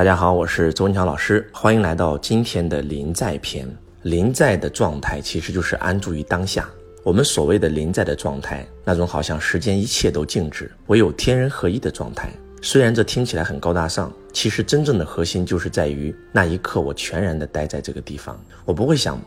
[0.00, 3.68] 大家好，我是周文强老师，欢迎来到今天的临在篇。
[4.00, 6.66] 临在的状态其实就是安住于当下。
[7.04, 12.32] 我们所谓的临在的状态，那种好像时间一切都静止，唯有天人合一的状态。
[12.62, 19.20] 虽然这听起来很高大上，其实真正的核心就是在于那一刻，我全然的待在这个地方，我不会想，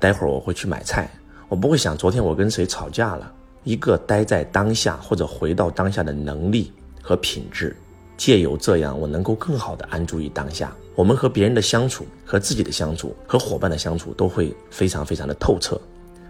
[0.00, 1.06] 待会儿我会去买菜，
[1.50, 3.30] 我不会想昨天我跟谁吵架了。
[3.62, 6.72] 一个待在当下或者回到当下的能力
[7.02, 7.76] 和品质。
[8.16, 10.74] 借由这样，我能够更好的安住于当下。
[10.94, 15.80] 我们和别人的相处、和自己的相处、和伙伴的相处，都会非常非常的透彻。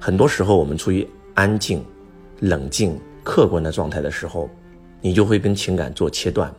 [0.00, 1.84] 很多时候，我们处于安静、
[2.40, 4.48] 冷静、客观的状态的时候，
[5.00, 6.52] 你就会跟情感做切断。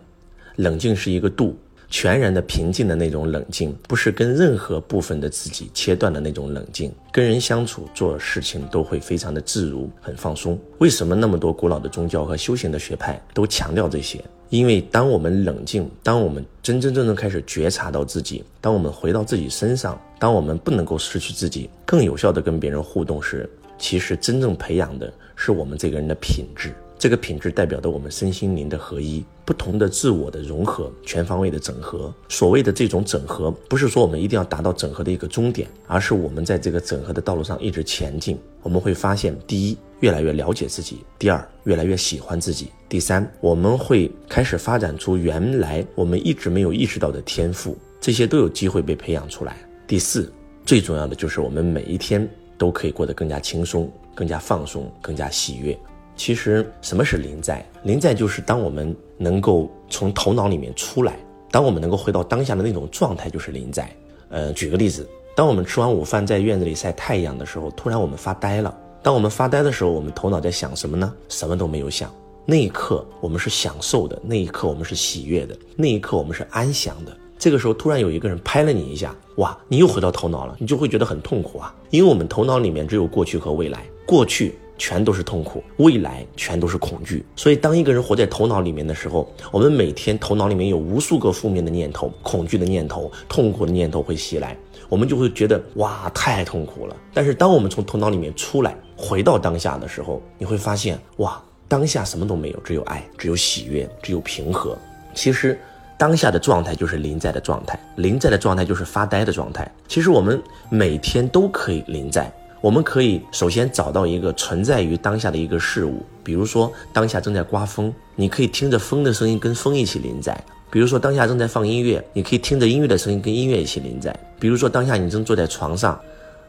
[0.58, 1.58] 冷静是一个度。
[1.90, 6.92] 全然的平静的那种冷静，不是跟任何部分的自己切断的那种冷静。
[7.12, 10.60] 跟人相处、做事情都会非常的自如、很放松。
[10.80, 14.24] 为什么那么多古老的宗教和修行的学派都强调这些？
[14.50, 26.74] 因为当我们冷静，当我们真真正正开始觉察到自己，当我们回到自己身上，当我们不能够失去自己，更有效的跟别人互动时，其实真正培养的是我们这个人的品质。
[26.98, 32.12] 这个品质代表着我们身心灵的合一，不同的自我的融合，全方位的整合。
[32.30, 38.38] 所谓的这种整合，不是说我们一定要达到整合的一个终点，而是我们在这个整合的道路上一直前进。
[38.64, 49.52] 我们会发现，第一，越来越了解自己；第二，越来越喜欢自己；第三，我们会开始发展出原来我们一直没有意识到的天赋，这些都有机会被培养出来；
[49.86, 50.32] 第四，
[50.66, 55.78] 最重要的就是我们每一天都可以过得更加轻松、更加放松、更加喜悦。
[56.16, 57.66] 其实，什么是临在？
[57.84, 61.18] 临在就是当我们能够从头脑里面出来，
[61.52, 63.90] 当我们能够回到当下的那种状态，就是临在。
[64.30, 68.76] 呃，举个例子，当我们吃完午饭在院子里晒太阳的时候，突然我们发呆了。
[69.04, 71.14] 当我们发呆的时候，我们头脑在想什么呢？
[71.30, 72.12] 什么都没有想。
[72.46, 77.16] 那一刻我们是享受的，那一刻我们是喜悦的，那一刻我们是安详的。
[77.38, 84.58] 这个时候突然有一个人拍了你一下，哇，你又回到头脑了，你就会觉得很痛苦啊，因为我们头脑里面只有过去和未来，过去。
[84.78, 87.26] 全都是痛苦，未来全都是恐惧。
[87.36, 94.58] 所以，当一个人活在头脑里面的时候，我们每天头脑里面有无数个负面的念头、恐惧的念头、痛苦的念头会袭来，
[94.90, 96.96] 我们就会觉得哇，太痛苦了。
[97.14, 104.78] 但是，当我们从头脑里面出来，回到当下的时候，你会发现哇，当下什么都没有，只有爱，只有喜悦，只有平和。
[105.14, 105.58] 其实，
[105.98, 109.70] 当下的状态就是临在的状态，临在的状态就是发呆的状态。
[109.88, 112.30] 其实，我们每天都可以临在。
[112.62, 120.34] 我们可以首先找到一个存在于当下的一个事物，比如说当下正在刮风，你可以听着风的声音跟风一起临在；
[120.72, 126.00] 比如说当下正在放音乐，你可以听着音乐的声音跟音乐一起临在；比如说当下你正坐在床上，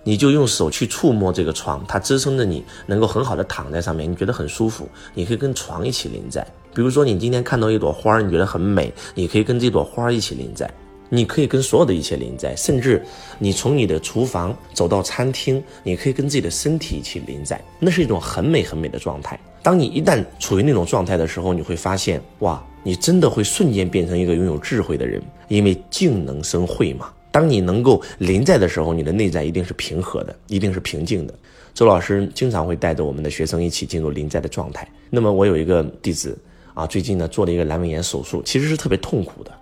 [0.05, 10.71] 你就用手去触摸这个床，它支撑着你能够很好的躺在上面，你觉得很舒服，你可以跟床一起临在；比如说你今天看到一朵花，你觉得很美，你可以跟这朵花一起临在。
[11.09, 13.05] 你可以跟所有的一切临在，甚至
[13.39, 19.39] 你从你的厨房走到餐厅，你可以跟自己的身体一起临在，那是一种很美很美的状态。
[19.62, 27.12] 当你一旦处于那种状态的时候，你会发现，哇，你真的会瞬间变成一个拥有智慧的人，因为静能生慧嘛。
[27.33, 31.34] 当你能够临在的时候，你的内在一定是平和的，一定是平静的。
[31.75, 34.89] 周老师经常会带着我们的学生一起进入临在的状态。
[35.11, 36.39] 那么我有一个弟子
[36.72, 39.53] 啊，最近呢做了一个阑尾炎手术，其实是特别痛苦的。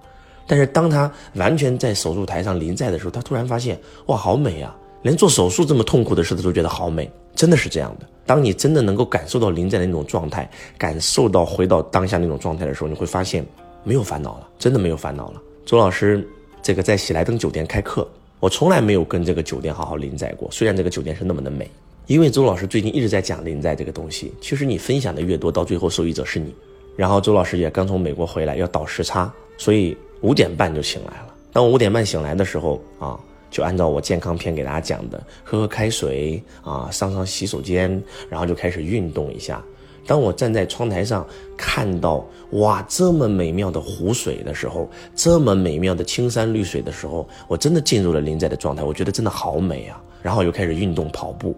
[0.47, 4.77] 但是当他完全在手术台上临在的时候，他突然发现，哇，好美啊！
[5.03, 8.07] 连做手术这么痛苦的事，他都觉得好美，真的是这样的。
[8.25, 13.45] 当你真的能够感受到临在的那种状态，感受到回到当下那种状态的时候，你会发现
[13.83, 15.43] 没有烦恼了，真的没有烦恼了。
[15.67, 16.27] 周老师，
[16.63, 18.09] 这个在喜来登酒店开课，
[18.41, 20.51] 我从来没有跟这个酒店好好临在过。
[20.51, 21.71] 虽然这个酒店是那么的美，
[22.07, 24.33] 因为周老师最近一直在讲临在这个东西。
[24.41, 26.55] 其实你分享的越多，到最后受益者是你。
[26.97, 29.97] 然后周老师也刚从美国回来，要倒时差，所以。
[30.25, 31.35] 五点半就醒来了。
[31.53, 33.21] 当我五点半醒来的时候啊，
[33.51, 39.63] 就按照我健康篇给大家讲的，喝喝开水啊，上上洗手间，然后就开始运动一下。
[40.07, 41.27] 当我站在窗台上
[41.57, 48.83] 看到哇这么美妙的湖水的时候，这么美妙的青山绿水的时候，我真的进入了临在的状态。
[48.83, 50.03] 我觉得真的好美啊！
[50.23, 51.55] 然后又开始运动跑步。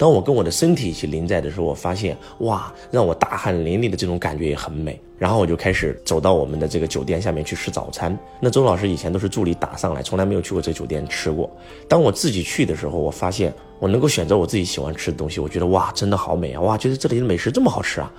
[0.00, 4.98] 当我跟我的身体一起临在的时候，我发现哇，让我大汗淋漓的这种感觉也很美。
[5.18, 8.18] 然后我就开始走到我们的这个酒店下面去吃早餐。
[8.40, 11.54] 那周老师以前都是助理打上来，从来没有去过这个酒店吃过。
[11.86, 16.62] 当我自己去的时候，我发现我能够选择我自己喜欢吃的东西，我觉得哇，真的好美啊！
[16.62, 18.10] 哇，觉得这里的美食这么好吃啊！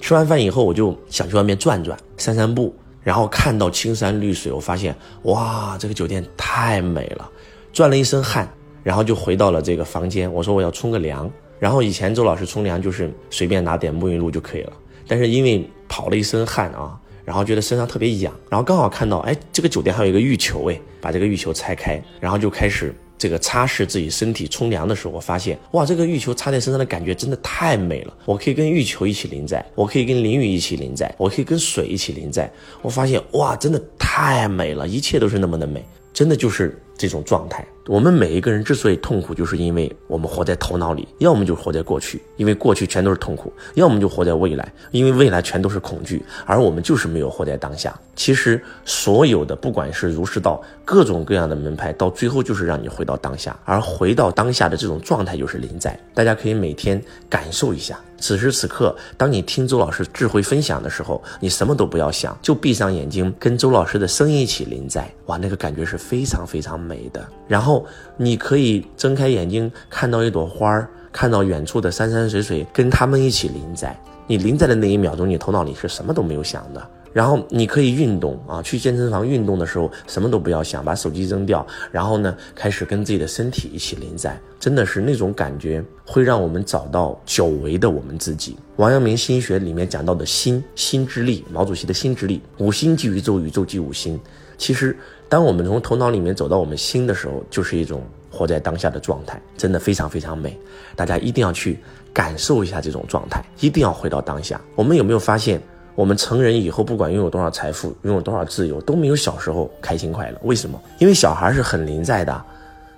[0.00, 7.30] 吃完饭以后，我就想去外面转转、散散步，然后看到青山绿水，我发现哇，这个酒店太美了，
[7.74, 8.50] 转了一身汗。
[8.86, 11.28] 然后就回到了这个房间，我说我要冲个凉。
[11.58, 14.72] 然后以前周老师冲凉就是随便拿点沐浴露就可以了，
[15.08, 28.14] 但是因为跑了一身汗啊，然后觉得身上特别痒，然后刚好看到，哎，这个酒店还有一个浴球，哎，把这个浴球拆开，然后就开始这个擦拭自己身体冲凉的时候，我发现，哇，这个浴球擦在身上的感觉真的太美了。
[28.24, 32.48] 我可以跟浴球一起淋在，我可以跟淋浴一起淋在，我可以跟水一起淋在。
[32.82, 37.66] 我发现，哇，真的太美了，一切都是那么的美，真的就是这种状态。
[37.86, 46.20] 我们每一个人之所以痛苦，就是因为我们活在头脑里，要么就活在过去，因为过去全都是痛苦；要么就活在未来，因为未来全都是恐惧。
[46.44, 47.96] 而我们就是没有活在当下。
[48.16, 55.96] 其实所有的，不管是儒释道各种各样的门派，到最后就是让你回到当下，而回到当下的这种状态就是临在。
[56.12, 57.00] 大家可以每天
[57.30, 65.08] 感受一下，此时此刻，当你听周老师智慧分享的时候，你什么都不要想，就闭上眼睛，跟周老师的声音一起临在。
[65.26, 67.26] 哇，那个感觉是非常非常美的。
[67.48, 67.84] 然后。
[68.18, 73.94] 你可以睁开眼睛，看到一朵花儿，看到远处的山山水水，跟他们一起临在。
[74.26, 76.82] 你临在的那一秒钟，你头脑里是什么都没有想的。
[77.16, 81.66] 然后你可以运动啊，去健身房运动的时候，什么都不要想，把手机扔掉。
[81.90, 88.54] 然后呢，开始跟自己的身体一起临在，真的是那种感觉，会让我们找到久违的我们自己。
[88.76, 94.20] 王阳明心学里面讲到的心， 心之力，毛主席的心之力，五心即宇宙，宇宙即五心。
[94.58, 94.94] 其实。
[95.28, 100.56] 当我们从头脑里面走到我们心的时候，就是一种活在当下的状态，真的非常非常美。
[100.94, 101.80] 大家一定要去
[102.12, 104.60] 感受一下这种状态，一定要回到当下。
[104.76, 105.60] 我们有没有发现，
[105.96, 110.38] 我们成人以后，不管拥有多少财富，拥有多少自由，都没有小时候开心快乐？
[110.42, 110.80] 为什么？
[110.98, 112.44] 因为小孩是很临在的。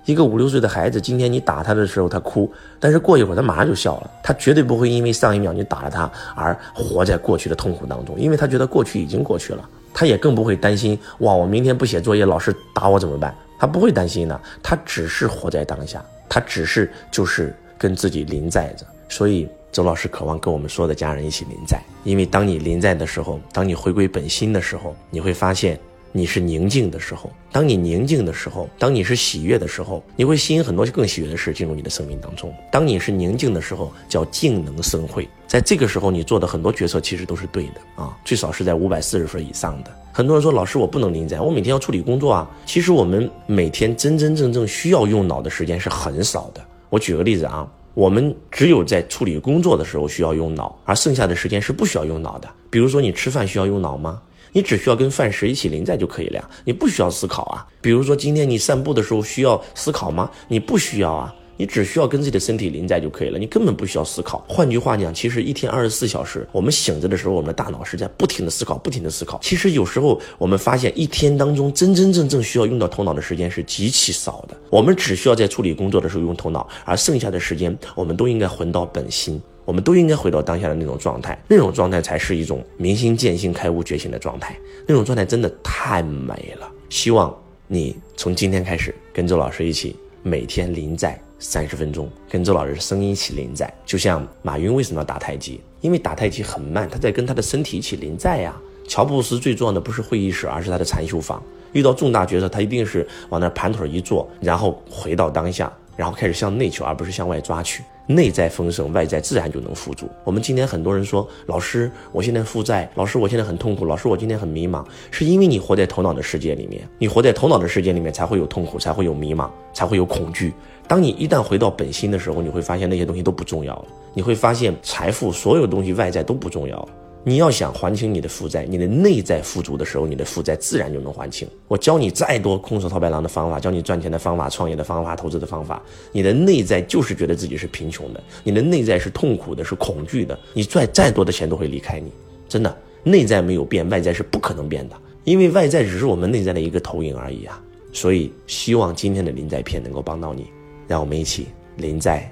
[0.05, 4.11] 一个五六岁的孩子，今天你打他的时候他哭，但是过一会儿他马上就笑了。
[4.23, 9.67] 他绝对不会因为上一秒你打了他而活在过去的痛苦当中，因为他觉得过去已经过去了。
[9.93, 13.33] 他也更不会担心哇，我明天不写作业，老师打我怎么办？
[13.59, 18.85] 他不会担心的，他只是活在当下，他只是就是跟自己临在着。
[19.09, 25.79] 所以周老师渴望跟我们所有的家人一起临在，因为当你临在的时候，当你回归本心的时候，你会发现。
[26.11, 32.51] 你是宁静的时候，当你宁静的时候，当你是喜悦的时候，你会吸引很多更喜悦的事进入你的生命当中。
[32.71, 39.91] 当你是宁静的时候，叫静能生慧，在这个时候你做的很多决策其实都是对的啊，最少是在五百四十分以上的。
[40.11, 42.49] 很多人说老师我不能临在，我每天要处理工作啊。
[42.65, 46.65] 其实我们每天真真正正需要用脑的时间是很少的。
[46.89, 52.49] 我举个例子啊，我们只有在处理工作的时候需要用脑，而剩下的时间是不需要用脑的。
[52.69, 54.21] 比如说你吃饭需要用脑吗？
[54.51, 57.67] 你只需要跟饭食一起临在就可以了呀，你不需要思考啊。
[57.81, 60.31] 比如说今天你散步的时候需要思考吗？
[60.47, 64.41] 你不需要啊，你只需要跟自己的身体临在就可以了，你根本不需要思考。
[64.47, 69.37] 换句话讲，其实一天二十四小时，我们醒着的时候，我们的大脑是在不停的思考，不停的思考。
[69.43, 74.55] 其实有时候我们发现，一天当中真真正正需要用到头脑的时间是极其少的。
[74.69, 79.41] 我们只需要在处理工作的时候用头脑，而剩下的时间我们都应该回到本心。
[79.65, 84.57] 我们都应该回到当下的那种状态，那种状态才是一种明心见性、开悟觉醒的状态。
[84.87, 86.71] 那种状态真的太美了。
[86.89, 87.35] 希望
[87.67, 93.73] 你从今天开始跟周老师一起，每天临在三十分钟，跟周老师声音一起临在。
[93.85, 95.61] 就像马云为什么要打太极？
[95.81, 98.53] 因为打太极很慢，他在跟他的身体一起临在呀。
[98.87, 101.41] 乔布斯最重要的不是会议室，而是他的禅修房。
[101.71, 107.83] 遇到重大决策，他一定是往那盘腿一坐，然后回到当下，然后开始向内求，而不是向外抓取。
[108.07, 110.09] 内在丰盛，外在自然就能富足。
[110.23, 120.51] 我们今天很多人说，老师，我现在负债，老师，我现在很痛苦，老师，我今天很迷茫，是因为你活在头脑的世界里面，你活在头脑的世界里面才会有痛苦，才会有迷茫，才会有恐惧。
[120.89, 126.87] 当你一旦回到本心的时候，你会发现那些东西都不重要了，你会发现财富，所有东西外在都不重要了。
[127.23, 131.47] 你要想还清你的负债，你的内在富足的时候，你的负债自然就能还清。
[131.67, 135.79] 我教你再多空手套白狼的方法，教你赚钱的方法、创业的方法、投资的方法，
[136.11, 140.35] 你的内在就是觉得自己是贫穷的，你的内在是痛苦的，是恐惧的。
[140.55, 142.11] 你赚再多的钱都会离开你，
[142.47, 147.61] 真的，内在没有变，外在是不可能变的，因为外在只是我们内在的一个投影而已啊。
[147.91, 150.45] 所以，希望今天的临在片能够帮到你，
[150.89, 152.27] 让我们一起临在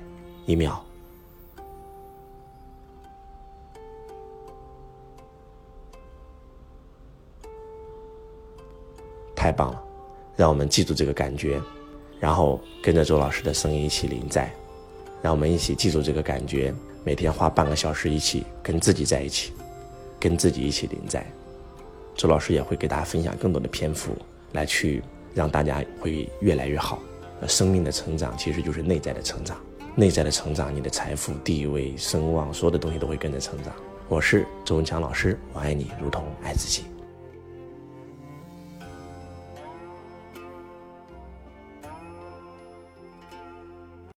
[0.48, 0.84] 一秒。
[9.36, 9.84] 太棒了，
[10.36, 11.62] 让我们记住这个感觉，
[12.20, 14.52] 然后跟着周老师的声音一起临在，
[15.22, 16.74] 让我们一起记住这个感觉，
[17.04, 19.54] 每天花半个小时一起跟自己在一起，
[20.20, 21.24] 跟自己一起临在。
[22.16, 24.18] 周老师也会给大家分享更多的篇幅，
[24.54, 25.04] 来去
[25.36, 26.98] 让大家会越来越好。
[27.46, 29.58] 生命的成长其实就是内在的成长，
[29.96, 33.74] 内在的成长，你的财富、地位、声望，所有的东西都会跟着成长。
[34.08, 36.86] 我是周文强老师，我爱你如同爱自己。